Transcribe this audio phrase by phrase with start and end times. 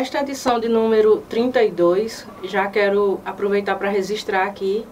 [0.00, 4.82] nesta edição de número 32, já quero aproveitar para registrar aqui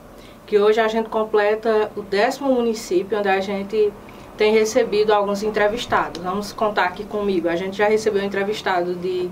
[0.46, 3.90] que hoje a gente completa o décimo município onde a gente
[4.37, 6.22] tem recebido alguns entrevistados.
[6.22, 7.48] Vamos contar aqui comigo.
[7.48, 9.30] A gente já recebeu entrevistado de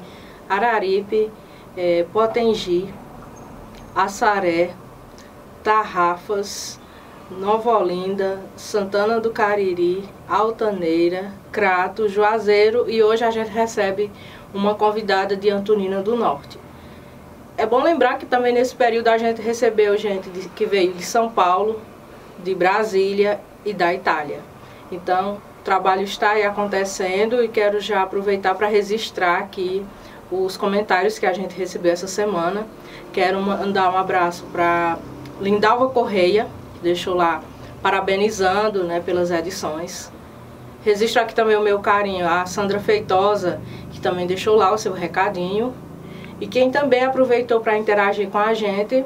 [0.49, 1.31] Araripe,
[1.77, 2.89] é, Potengi,
[3.95, 4.71] Assaré,
[5.63, 6.81] Tarrafas,
[7.31, 14.11] Nova Olinda, Santana do Cariri, Altaneira, Crato, Juazeiro e hoje a gente recebe
[14.57, 16.59] uma convidada de Antonina do Norte.
[17.57, 21.05] É bom lembrar que também nesse período a gente recebeu gente de, que veio de
[21.05, 21.81] São Paulo,
[22.43, 24.41] de Brasília e da Itália.
[24.91, 29.85] Então, o trabalho está aí acontecendo e quero já aproveitar para registrar aqui
[30.31, 32.67] os comentários que a gente recebeu essa semana.
[33.13, 34.99] Quero mandar um abraço para
[35.41, 37.43] Lindalva Correia, que deixou lá
[37.83, 40.11] parabenizando né, pelas edições.
[40.87, 44.93] Registro aqui também o meu carinho a Sandra Feitosa, que também deixou lá o seu
[44.93, 45.75] recadinho.
[46.41, 49.05] E quem também aproveitou para interagir com a gente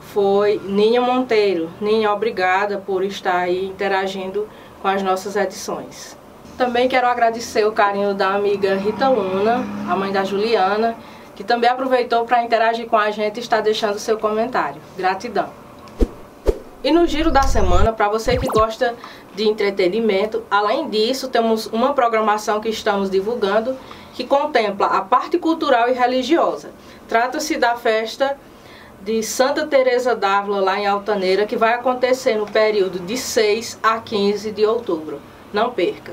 [0.00, 1.68] foi Ninha Monteiro.
[1.82, 4.48] Ninha, obrigada por estar aí interagindo
[4.80, 6.16] com as nossas edições.
[6.56, 10.96] Também quero agradecer o carinho da amiga Rita Luna, a mãe da Juliana,
[11.36, 14.80] que também aproveitou para interagir com a gente e está deixando seu comentário.
[14.96, 15.67] Gratidão.
[16.82, 18.94] E no giro da semana, para você que gosta
[19.34, 23.76] de entretenimento, além disso, temos uma programação que estamos divulgando
[24.14, 26.70] que contempla a parte cultural e religiosa.
[27.08, 28.38] Trata-se da festa
[29.02, 33.98] de Santa Teresa d'Ávila lá em Altaneira, que vai acontecer no período de 6 a
[33.98, 35.20] 15 de outubro.
[35.52, 36.12] Não perca.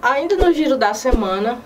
[0.00, 1.58] Ainda no giro da semana,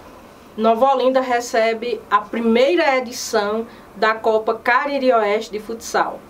[0.57, 6.21] Nova Olinda recebe a primeira edição da Copa Cariri Oeste de Futsal.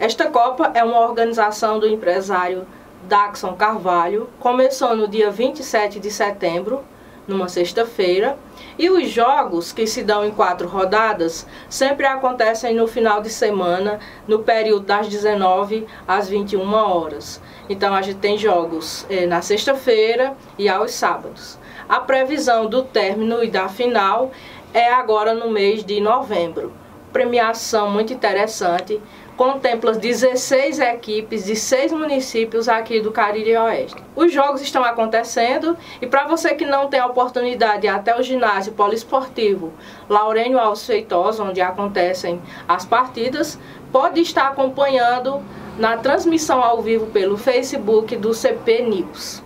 [0.00, 2.64] Esta Copa é uma organização do empresário
[3.08, 6.84] Daxon Carvalho, começou no dia 27 de setembro
[7.26, 8.38] numa sexta-feira.
[8.78, 13.98] E os jogos, que se dão em quatro rodadas, sempre acontecem no final de semana,
[14.26, 17.42] no período das 19 às 21 horas.
[17.68, 21.58] Então a gente tem jogos eh, na sexta-feira e aos sábados.
[21.88, 24.30] A previsão do término e da final
[24.72, 26.72] é agora no mês de novembro.
[27.12, 29.00] Premiação muito interessante
[29.38, 34.02] contempla 16 equipes de seis municípios aqui do Cariri Oeste.
[34.16, 38.72] Os jogos estão acontecendo e para você que não tem a oportunidade até o ginásio
[38.72, 39.72] poliesportivo
[40.08, 43.56] Laurênio Alves Feitosa, onde acontecem as partidas,
[43.92, 45.40] pode estar acompanhando
[45.78, 49.40] na transmissão ao vivo pelo Facebook do CP News.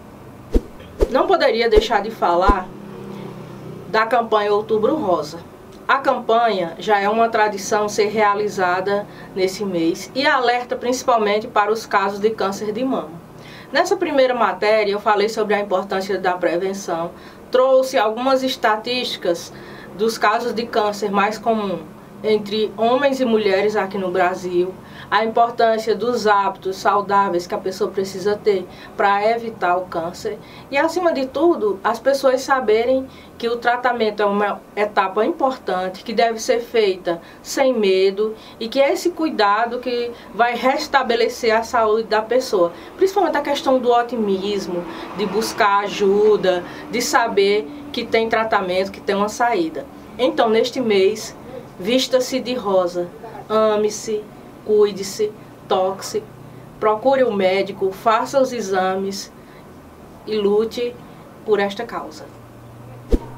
[1.10, 2.66] Não poderia deixar de falar
[3.88, 5.52] da campanha Outubro Rosa
[5.87, 11.87] a campanha já é uma tradição ser realizada nesse mês e alerta principalmente para os
[11.87, 13.10] casos de câncer de mama.
[13.72, 17.10] Nessa primeira matéria eu falei sobre a importância da prevenção,
[17.50, 19.53] trouxe algumas estatísticas
[19.97, 21.81] dos casos de câncer mais comuns
[22.25, 24.72] entre homens e mulheres aqui no Brasil,
[25.12, 30.39] a importância dos hábitos saudáveis que a pessoa precisa ter para evitar o câncer
[30.71, 33.06] e, acima de tudo, as pessoas saberem
[33.37, 38.81] que o tratamento é uma etapa importante, que deve ser feita sem medo e que
[38.81, 44.83] é esse cuidado que vai restabelecer a saúde da pessoa, principalmente a questão do otimismo,
[45.19, 49.84] de buscar ajuda, de saber que tem tratamento, que tem uma saída.
[50.19, 51.37] Então, neste mês,
[51.78, 53.11] vista-se de rosa,
[53.47, 54.25] ame-se,
[54.65, 55.33] cuide-se,
[55.69, 56.23] toque-se,
[56.78, 59.33] procure um médico, faça os exames
[60.27, 60.95] e lute
[61.45, 62.25] por esta causa.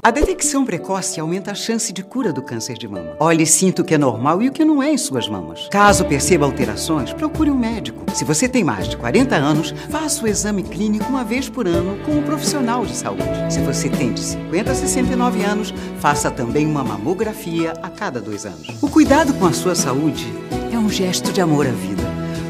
[0.05, 3.15] A detecção precoce aumenta a chance de cura do câncer de mama.
[3.19, 5.67] Olhe e sinta o que é normal e o que não é em suas mamas.
[5.71, 8.05] Caso perceba alterações, procure um médico.
[8.13, 11.97] Se você tem mais de 40 anos, faça o exame clínico uma vez por ano
[12.05, 13.23] com um profissional de saúde.
[13.49, 18.45] Se você tem de 50 a 69 anos, faça também uma mamografia a cada dois
[18.45, 18.77] anos.
[18.83, 20.31] O cuidado com a sua saúde
[20.71, 22.03] é um gesto de amor à vida.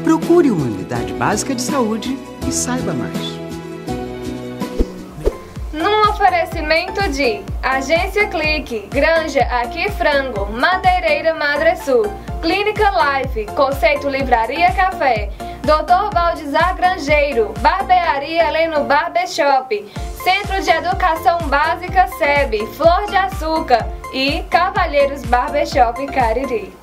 [0.04, 3.45] Procure uma unidade básica de saúde e saiba mais.
[6.26, 12.02] Oferecimento de Agência Clique, Granja Aqui Frango, Madeireira Madre Sul,
[12.42, 15.30] Clínica Life, Conceito Livraria Café,
[15.62, 16.12] Dr.
[16.12, 19.86] Valdizar Grangeiro, Barbearia Leno Barbershop,
[20.24, 26.74] Centro de Educação Básica SEB, Flor de Açúcar e Cavalheiros Barbershop Cariri.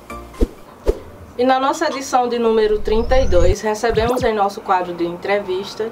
[1.36, 5.90] E na nossa edição de número 32, recebemos em nosso quadro de entrevista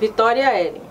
[0.00, 0.85] Vitória Ellen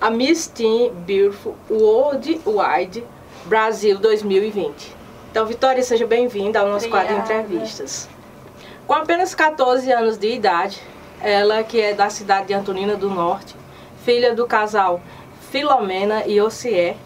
[0.00, 3.04] a Miss Teen Beautiful Worldwide
[3.46, 4.94] Brasil 2020.
[5.30, 8.08] Então, Vitória, seja bem-vinda ao nosso quadro de entrevistas.
[8.86, 10.80] Com apenas 14 anos de idade,
[11.20, 13.56] ela que é da cidade de Antonina do Norte,
[14.04, 15.00] filha do casal
[15.50, 16.96] Filomena e Ocié,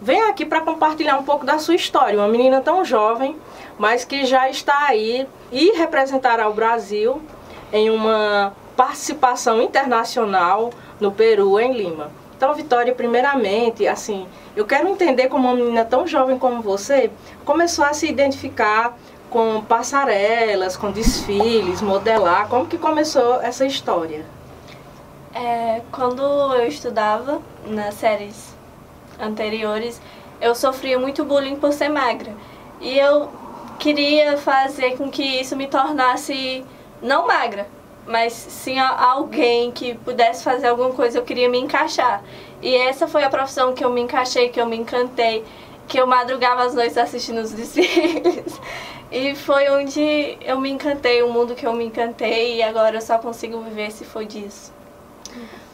[0.00, 2.18] vem aqui para compartilhar um pouco da sua história.
[2.18, 3.36] Uma menina tão jovem,
[3.78, 7.20] mas que já está aí e representará o Brasil
[7.72, 12.10] em uma participação internacional no Peru, em Lima.
[12.36, 14.26] Então, Vitória, primeiramente, assim,
[14.56, 17.10] eu quero entender como uma menina tão jovem como você
[17.44, 18.96] começou a se identificar
[19.30, 22.48] com passarelas, com desfiles, modelar.
[22.48, 24.24] Como que começou essa história?
[25.34, 28.54] É, quando eu estudava nas séries
[29.18, 30.00] anteriores,
[30.40, 32.32] eu sofria muito bullying por ser magra.
[32.80, 33.28] E eu
[33.78, 36.64] queria fazer com que isso me tornasse
[37.02, 37.66] não magra,
[38.06, 42.22] mas sim alguém que pudesse fazer alguma coisa, eu queria me encaixar.
[42.60, 45.44] E essa foi a profissão que eu me encaixei, que eu me encantei,
[45.86, 48.60] que eu madrugava as noites assistindo os desfiles.
[49.10, 53.00] E foi onde eu me encantei, o mundo que eu me encantei, e agora eu
[53.00, 54.72] só consigo viver se for disso.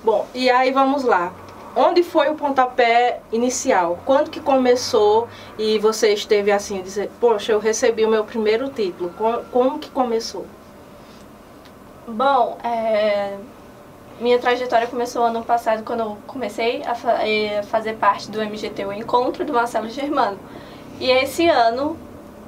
[0.03, 1.33] Bom, e aí vamos lá.
[1.75, 4.01] Onde foi o pontapé inicial?
[4.05, 9.13] Quando que começou e você esteve assim, dizer, poxa, eu recebi o meu primeiro título.
[9.17, 10.45] Como, como que começou?
[12.13, 13.37] Bom, é,
[14.21, 17.19] minha trajetória começou ano passado quando eu comecei a, fa
[17.59, 20.37] a fazer parte do MGT, o Encontro do Marcelo Germano.
[20.99, 21.97] E esse ano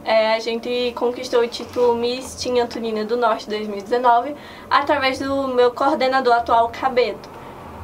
[0.05, 4.35] é, a gente conquistou o título Miss Tim Antonina do Norte 2019
[4.69, 7.31] através do meu coordenador atual, Cabeto.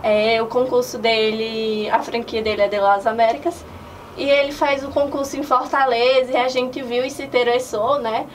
[0.03, 3.65] É, o concurso dele, a franquia dele é de Las Américas,
[4.17, 8.27] e ele faz o concurso em Fortaleza e a gente viu e se interessou, né?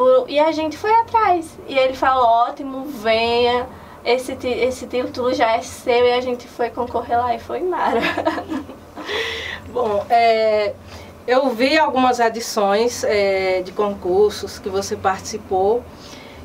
[0.00, 1.58] Por, e a gente foi atrás.
[1.68, 3.66] E ele falou, ótimo, venha,
[4.02, 8.00] esse, esse título já é seu e a gente foi concorrer lá e foi mara.
[9.68, 10.72] Bom, é,
[11.26, 15.84] eu vi algumas edições é, de concursos que você participou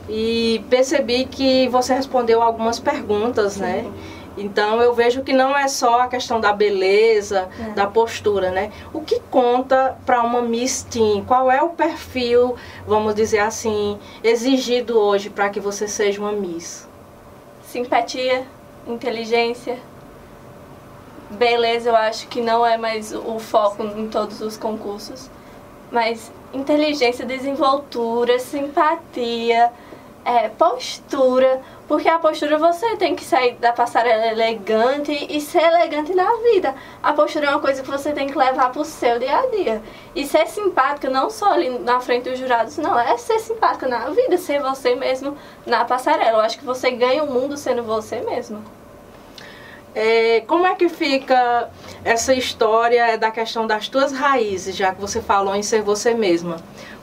[0.09, 3.83] e percebi que você respondeu algumas perguntas, né?
[3.83, 4.14] Sim.
[4.37, 7.69] Então eu vejo que não é só a questão da beleza, é.
[7.71, 8.71] da postura, né?
[8.93, 11.23] O que conta para uma Miss Teen?
[11.23, 12.55] Qual é o perfil,
[12.85, 16.87] vamos dizer assim, exigido hoje para que você seja uma Miss?
[17.63, 18.45] Simpatia,
[18.87, 19.79] inteligência,
[21.29, 25.29] beleza, eu acho que não é mais o foco em todos os concursos,
[25.91, 29.71] mas inteligência, desenvoltura, simpatia,
[30.23, 36.13] é, postura, porque a postura você tem que sair da passarela elegante e ser elegante
[36.13, 36.73] na vida.
[37.01, 39.83] A postura é uma coisa que você tem que levar pro seu dia a dia.
[40.15, 44.09] E ser simpática não só ali na frente dos jurados, não, é ser simpática na
[44.09, 46.37] vida, ser você mesmo na passarela.
[46.37, 48.63] Eu acho que você ganha o mundo sendo você mesmo.
[49.95, 51.69] É, como é que fica
[52.03, 56.57] essa história da questão das tuas raízes, já que você falou em ser você mesma?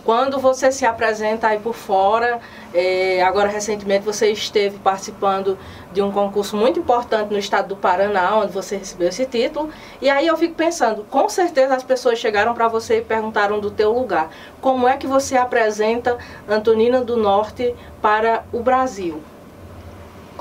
[0.04, 2.38] Quando você se apresenta aí por fora,
[2.74, 5.56] é, agora recentemente você esteve participando
[5.90, 10.10] de um concurso muito importante no estado do Paraná, onde você recebeu esse título, e
[10.10, 13.90] aí eu fico pensando, com certeza as pessoas chegaram para você e perguntaram do teu
[13.90, 14.28] lugar.
[14.60, 19.22] Como é que você apresenta Antonina do Norte para o Brasil?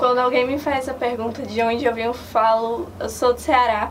[0.02, 3.40] Quando alguém me faz a pergunta de onde eu vim, eu falo, eu sou do
[3.40, 3.88] Ceará.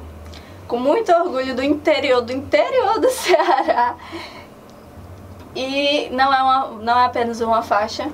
[0.68, 3.96] Com muito orgulho do interior, do interior do Ceará.
[5.56, 8.12] E não é, uma, não é apenas uma faixa,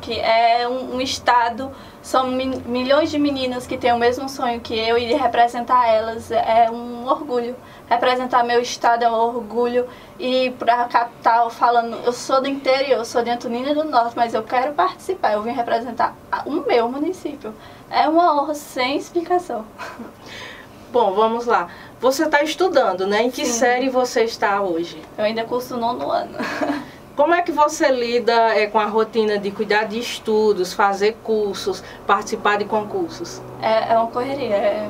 [0.00, 1.70] que é um, um estado,
[2.02, 6.30] são mi, milhões de meninas que têm o mesmo sonho que eu e representar elas
[6.30, 7.54] é um orgulho.
[7.88, 9.86] Representar meu estado é um orgulho.
[10.18, 14.16] E para a capital, falando, eu sou do interior, eu sou de Antonina do Norte,
[14.16, 16.16] mas eu quero participar, eu vim representar
[16.46, 17.54] o meu município.
[17.90, 19.64] É uma honra sem explicação.
[20.92, 21.68] Bom, vamos lá.
[22.00, 23.22] Você está estudando, né?
[23.22, 23.52] Em que Sim.
[23.52, 25.00] série você está hoje?
[25.16, 26.36] Eu ainda curso nono ano.
[27.20, 31.84] Como é que você lida é, com a rotina de cuidar de estudos, fazer cursos,
[32.06, 33.42] participar de concursos?
[33.60, 34.54] É, é uma correria.
[34.54, 34.88] É...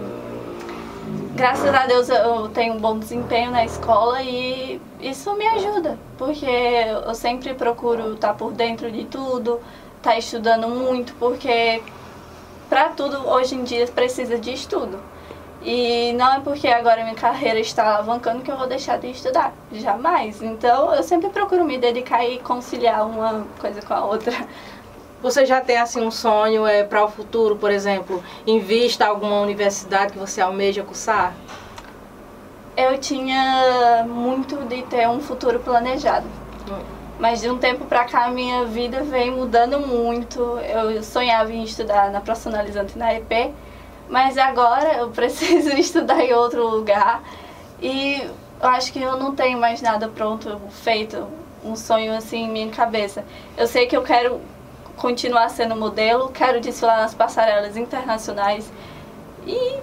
[1.34, 6.46] Graças a Deus eu tenho um bom desempenho na escola e isso me ajuda, porque
[6.46, 9.58] eu sempre procuro estar por dentro de tudo,
[9.96, 11.82] estar estudando muito, porque
[12.68, 15.00] para tudo hoje em dia precisa de estudo.
[15.62, 19.52] E não é porque agora minha carreira está alavancando que eu vou deixar de estudar.
[19.72, 20.40] Jamais.
[20.40, 24.34] Então eu sempre procuro me dedicar e conciliar uma coisa com a outra.
[25.22, 29.42] Você já tem assim um sonho é, para o futuro, por exemplo, em vista alguma
[29.42, 31.34] universidade que você almeja cursar?
[32.74, 36.26] Eu tinha muito de ter um futuro planejado.
[36.70, 36.78] Hum.
[37.18, 40.40] Mas de um tempo para cá a minha vida vem mudando muito.
[40.60, 43.52] Eu sonhava em estudar na profissionalizante na EP
[44.10, 47.22] mas agora eu preciso estudar em outro lugar
[47.80, 48.28] e
[48.60, 51.26] eu acho que eu não tenho mais nada pronto, feito,
[51.64, 53.24] um sonho assim em minha cabeça.
[53.56, 54.40] Eu sei que eu quero
[54.96, 58.70] continuar sendo modelo, quero desfilar nas passarelas internacionais
[59.46, 59.78] e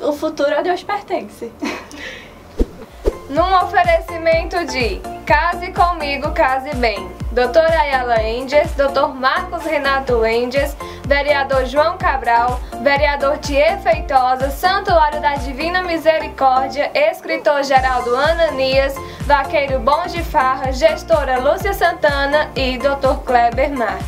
[0.00, 1.52] o futuro a Deus pertence.
[3.30, 7.19] Num oferecimento de Case Comigo, Case Bem.
[7.32, 15.36] Doutor Ayala Endes, Doutor Marcos Renato Endes, Vereador João Cabral, Vereador Thier Feitosa, Santuário da
[15.36, 23.70] Divina Misericórdia, Escritor Geraldo Ananias, Vaqueiro Bom de Farra, Gestora Lúcia Santana e Doutor Kleber
[23.78, 24.06] Marques.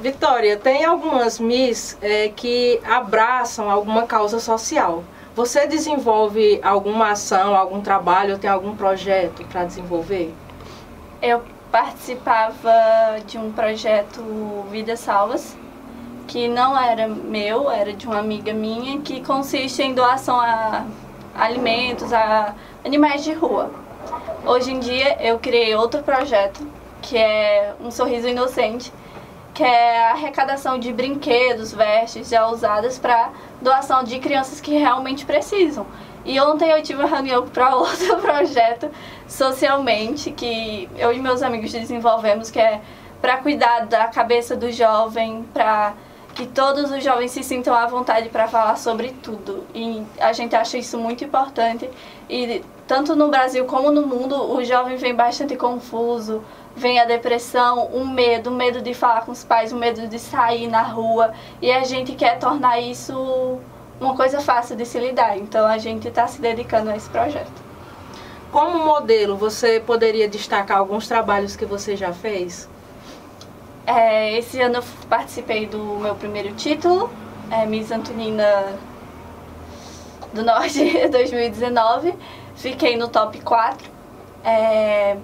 [0.00, 5.04] Vitória, tem algumas MIS é, que abraçam alguma causa social.
[5.36, 10.34] Você desenvolve alguma ação, algum trabalho, tem algum projeto para desenvolver?
[11.22, 12.72] Eu participava
[13.26, 14.22] de um projeto
[14.70, 15.56] Vidas Salvas,
[16.26, 20.84] que não era meu, era de uma amiga minha, que consiste em doação a
[21.34, 23.70] alimentos, a animais de rua.
[24.44, 26.66] Hoje em dia eu criei outro projeto,
[27.02, 28.92] que é Um Sorriso Inocente,
[29.54, 35.24] que é a arrecadação de brinquedos, vestes já usadas para doação de crianças que realmente
[35.24, 35.86] precisam.
[36.24, 38.90] E ontem eu tive uma reunião para outro projeto
[39.30, 42.80] socialmente que eu e meus amigos desenvolvemos, que é
[43.22, 45.94] para cuidar da cabeça do jovem, para
[46.34, 49.64] que todos os jovens se sintam à vontade para falar sobre tudo.
[49.72, 51.88] E a gente acha isso muito importante.
[52.28, 56.42] E tanto no Brasil como no mundo, o jovem vem bastante confuso,
[56.74, 60.18] vem a depressão, o medo, o medo de falar com os pais, o medo de
[60.18, 61.32] sair na rua.
[61.62, 63.60] E a gente quer tornar isso
[64.00, 65.38] uma coisa fácil de se lidar.
[65.38, 67.69] Então a gente está se dedicando a esse projeto.
[68.50, 72.68] Como modelo, você poderia destacar alguns trabalhos que você já fez?
[73.86, 77.10] É, esse ano eu participei do meu primeiro título,
[77.50, 78.74] é, Miss Antonina
[80.32, 82.14] do Norte 2019.
[82.56, 83.88] Fiquei no top 4.
[84.44, 85.16] É,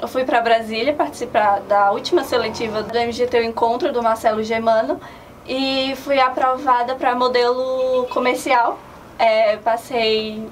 [0.00, 4.98] eu fui para Brasília participar da última seletiva do MGT o Encontro do Marcelo Germano
[5.46, 8.78] e fui aprovada para modelo comercial.
[9.18, 10.48] É, passei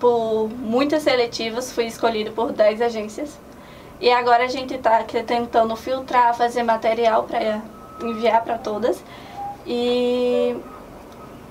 [0.00, 3.38] por muitas seletivas, fui escolhido por 10 agências.
[4.00, 7.62] E agora a gente está tentando filtrar, fazer material para
[8.02, 9.02] enviar para todas.
[9.66, 10.56] E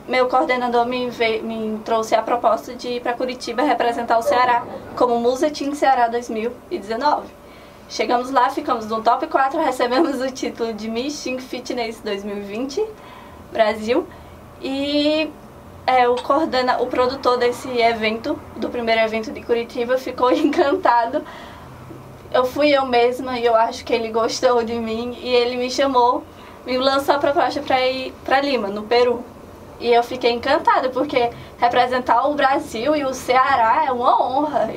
[0.07, 4.65] meu coordenador me, veio, me trouxe a proposta de ir para Curitiba representar o Ceará
[4.95, 7.27] como Musa Team Ceará 2019.
[7.89, 12.83] Chegamos lá, ficamos no top 4, recebemos o título de Miss Team Fitness 2020
[13.51, 14.05] Brasil
[14.61, 15.29] e
[15.85, 21.23] é, o, coordena, o produtor desse evento, do primeiro evento de Curitiba, ficou encantado.
[22.31, 25.69] Eu fui eu mesma e eu acho que ele gostou de mim e ele me
[25.69, 26.23] chamou,
[26.65, 29.23] me lançou a proposta para ir para Lima, no Peru.
[29.79, 34.69] E eu fiquei encantada porque representar o Brasil e o Ceará é uma honra.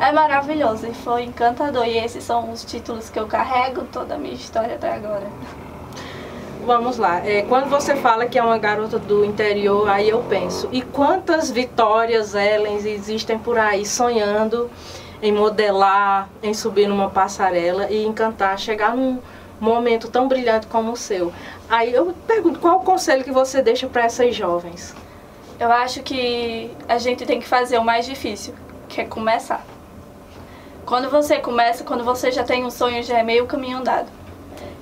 [0.00, 1.86] É maravilhoso e foi encantador.
[1.86, 5.30] E esses são os títulos que eu carrego toda a minha história até agora.
[6.64, 7.20] Vamos lá.
[7.26, 11.50] É, quando você fala que é uma garota do interior, aí eu penso, e quantas
[11.50, 14.70] vitórias Ellen existem por aí sonhando
[15.20, 19.18] em modelar, em subir numa passarela e encantar, chegar num
[19.60, 21.30] momento tão brilhante como o seu.
[21.68, 24.94] Aí eu pergunto, qual o conselho que você deixa para essas jovens?
[25.60, 28.54] Eu acho que a gente tem que fazer o mais difícil,
[28.88, 29.62] que é começar.
[30.86, 34.23] Quando você começa, quando você já tem um sonho, já é meio caminho andado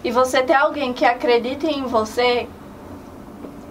[0.04, 2.48] e você ter alguém que acredite em você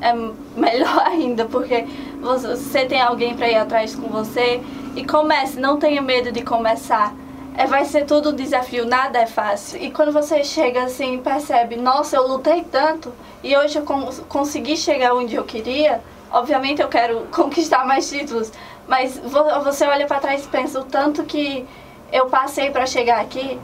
[0.01, 0.13] é
[0.55, 1.85] melhor ainda, porque
[2.19, 4.61] você tem alguém para ir atrás com você
[4.95, 7.13] e comece, não tenha medo de começar.
[7.57, 9.81] É, vai ser tudo um desafio, nada é fácil.
[9.81, 13.83] E quando você chega assim percebe, nossa, eu lutei tanto e hoje eu
[14.27, 18.51] consegui chegar onde eu queria, obviamente eu quero conquistar mais títulos,
[18.87, 19.19] mas
[19.63, 21.65] você olha para trás e pensa o tanto que
[22.11, 23.59] eu passei para chegar aqui,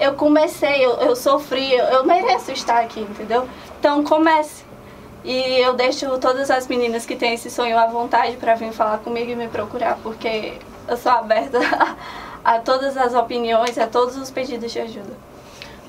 [0.00, 3.46] eu comecei, eu, eu sofri, eu, eu mereço estar aqui, entendeu?
[3.78, 4.64] Então comece.
[5.22, 8.98] E eu deixo todas as meninas que têm esse sonho à vontade para vir falar
[8.98, 10.54] comigo e me procurar, porque
[10.88, 11.58] eu sou aberta
[12.42, 15.12] a, a todas as opiniões, a todos os pedidos de ajuda.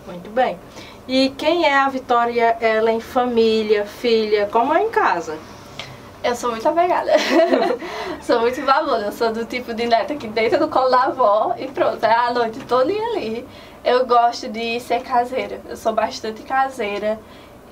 [0.06, 0.60] Muito bem.
[1.08, 5.38] E quem é a Vitória Ela em família, filha, como é em casa?
[6.24, 7.12] Eu sou muito apegada.
[8.22, 9.06] sou muito babona.
[9.06, 12.14] Eu sou do tipo de neta que deita no colo da avó e pronto, é
[12.14, 13.48] a noite toda ali.
[13.84, 15.60] Eu gosto de ser caseira.
[15.68, 17.20] Eu sou bastante caseira.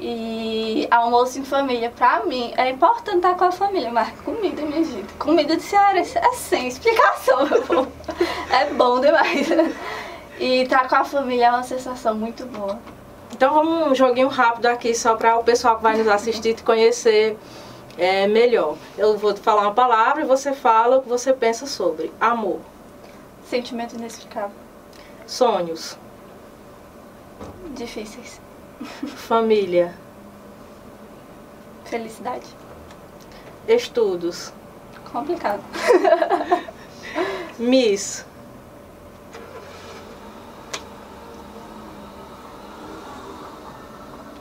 [0.02, 4.82] E almoço em família, pra mim, é importante estar com a família, mas comida, minha
[4.82, 5.14] gente.
[5.16, 7.92] Comida de Ceará é sem explicação, meu povo.
[8.50, 9.50] É bom demais.
[10.40, 12.80] E estar com a família é uma sensação muito boa.
[13.34, 16.64] Então vamos um joguinho rápido aqui só para o pessoal que vai nos assistir te
[16.64, 17.38] conhecer
[17.98, 18.78] é, melhor.
[18.98, 22.10] Eu vou te falar uma palavra e você fala o que você pensa sobre.
[22.22, 22.62] Amor.
[23.50, 24.69] Sentimento inexplicável.
[25.30, 25.96] Sonhos.
[27.76, 28.42] Difíceis.
[29.16, 29.94] Família.
[31.86, 32.48] Felicidade.
[33.68, 34.52] Estudos.
[35.12, 35.62] Complicado.
[37.60, 38.26] Miss.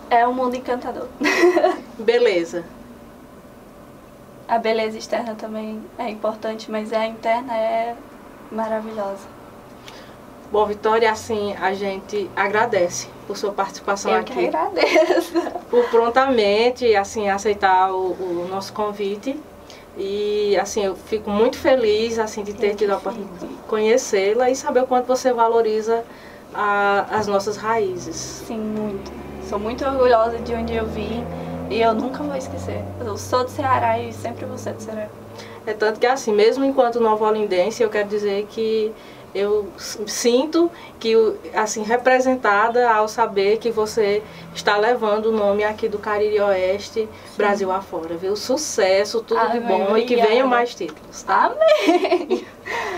[0.08, 1.06] É um mundo encantador.
[1.98, 2.64] Beleza.
[4.48, 7.94] A beleza externa também é importante, mas a interna é
[8.50, 9.37] maravilhosa.
[10.50, 14.32] Bom, Vitória, assim, a gente agradece por sua participação Eu aqui.
[14.32, 15.32] que agradeço.
[15.68, 19.38] Por prontamente, assim, aceitar o, o nosso convite.
[19.98, 24.48] E, assim, eu fico muito feliz, assim, de ter Eu tido a oportunidade de conhecê-la
[24.48, 26.02] e saber o quanto você valoriza
[26.54, 28.16] a- as nossas raízes.
[28.16, 29.12] Sim, muito.
[29.46, 31.22] Sou muito orgulhosa de onde eu vim
[31.68, 32.82] e eu nunca vou esquecer.
[33.04, 35.08] Eu sou do Ceará e sempre vou ser do Ceará.
[35.66, 38.90] É tanto que, assim, mesmo enquanto nova-olindense, eu quero dizer que
[39.34, 41.14] eu sinto que,
[41.54, 44.22] assim, representada ao saber que você
[44.54, 48.34] está levando o nome aqui do Cariri Oeste, Brasil afora, viu?
[48.36, 51.54] Sucesso, tudo de Amém, bom e que venham mais títulos, tá?
[51.54, 52.46] Amém!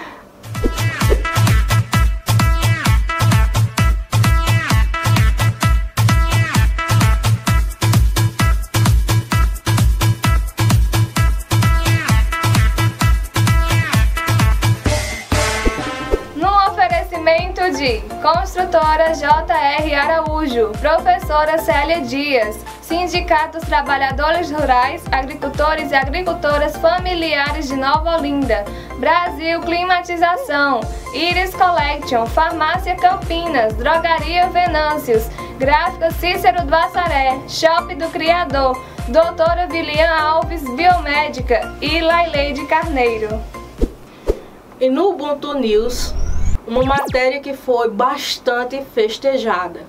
[18.61, 27.77] Construtora JR Araújo, Professora Célia Dias, Sindicato dos Trabalhadores Rurais, Agricultores e Agricultoras Familiares de
[27.77, 28.67] Nova Olinda,
[28.99, 30.81] Brasil Climatização,
[31.15, 40.11] Iris Collection, Farmácia Campinas, Drogaria Venâncios, Gráfica Cícero do Assaré, Shop do Criador, Doutora Vilian
[40.11, 43.41] Alves, Biomédica e Laileide Carneiro.
[44.79, 46.15] E no Ubuntu News,
[46.71, 49.81] uma matéria que foi bastante festejada.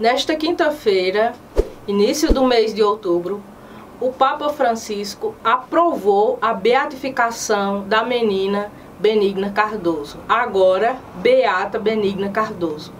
[0.00, 1.34] Nesta quinta-feira,
[1.86, 3.42] início do mês de outubro,
[4.00, 12.90] o Papa Francisco aprovou a beatificação da menina Benigna Cardoso, agora Beata Benigna Cardoso.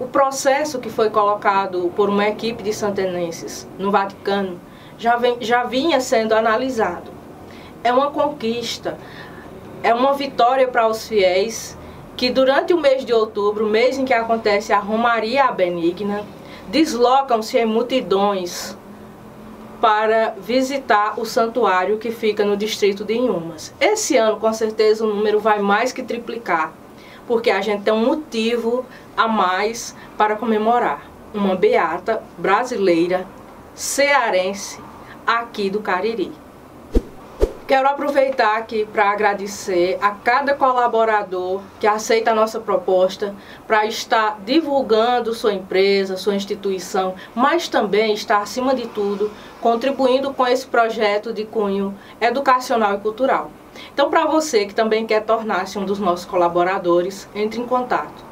[0.00, 4.58] O processo que foi colocado por uma equipe de santenenses no Vaticano
[4.96, 7.10] já, vem, já vinha sendo analisado.
[7.84, 8.98] É uma conquista,
[9.86, 11.78] é uma vitória para os fiéis
[12.16, 16.24] que durante o mês de outubro, mês em que acontece a Romaria Benigna,
[16.66, 18.76] deslocam-se em multidões
[19.80, 23.72] para visitar o santuário que fica no distrito de Inhumas.
[23.80, 26.72] Esse ano, com certeza, o número vai mais que triplicar,
[27.24, 28.84] porque a gente tem um motivo
[29.16, 31.08] a mais para comemorar.
[31.32, 33.24] Uma beata brasileira,
[33.72, 34.80] cearense,
[35.24, 36.45] aqui do Cariri.
[37.66, 43.34] Quero aproveitar aqui para agradecer a cada colaborador que aceita a nossa proposta
[43.66, 50.46] para estar divulgando sua empresa, sua instituição, mas também está, acima de tudo, contribuindo com
[50.46, 53.50] esse projeto de cunho educacional e cultural.
[53.92, 58.24] Então, para você que também quer tornar-se um dos nossos colaboradores, entre em contato.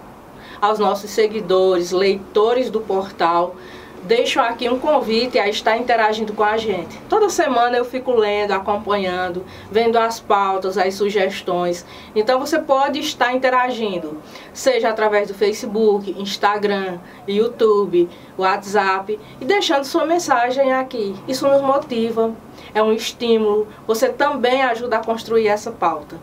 [0.60, 3.56] Aos nossos seguidores, leitores do portal,
[4.04, 6.98] deixo aqui um convite a estar interagindo com a gente.
[7.08, 11.84] Toda semana eu fico lendo, acompanhando, vendo as pautas, as sugestões.
[12.14, 20.04] Então você pode estar interagindo, seja através do Facebook, Instagram, YouTube, WhatsApp e deixando sua
[20.04, 21.14] mensagem aqui.
[21.26, 22.32] Isso nos motiva,
[22.74, 23.66] é um estímulo.
[23.86, 26.16] Você também ajuda a construir essa pauta.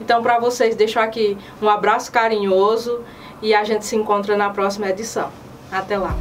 [0.00, 3.02] Então, para vocês, deixo aqui um abraço carinhoso
[3.40, 5.30] e a gente se encontra na próxima edição.
[5.70, 6.14] Até lá!